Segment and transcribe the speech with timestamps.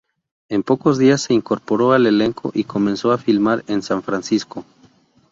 [0.49, 4.65] En pocos días, se incorporó al elenco y comenzó a filmar en San Francisco.